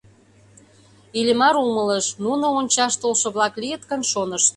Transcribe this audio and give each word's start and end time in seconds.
Иллимар 1.19 1.55
умылыш: 1.65 2.05
нуно 2.23 2.45
ончаш 2.59 2.93
толшо-влак 3.01 3.53
лийыт 3.61 3.83
гын, 3.89 4.01
шонышт. 4.11 4.49